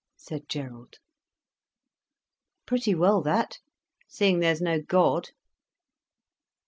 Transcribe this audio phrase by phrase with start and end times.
[0.17, 0.95] said Gerald.
[2.65, 5.29] "Pretty well that—seeing there's no God."